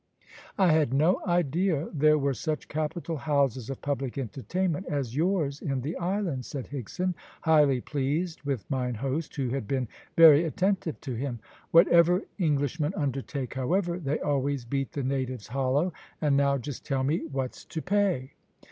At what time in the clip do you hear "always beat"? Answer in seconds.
14.19-14.91